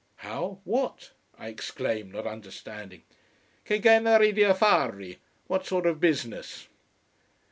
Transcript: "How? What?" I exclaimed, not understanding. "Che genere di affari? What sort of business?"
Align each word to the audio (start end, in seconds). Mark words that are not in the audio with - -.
"How? 0.25 0.61
What?" 0.63 1.11
I 1.37 1.49
exclaimed, 1.49 2.13
not 2.13 2.25
understanding. 2.25 3.03
"Che 3.65 3.77
genere 3.77 4.31
di 4.31 4.41
affari? 4.41 5.17
What 5.45 5.67
sort 5.67 5.85
of 5.85 5.99
business?" 5.99 6.67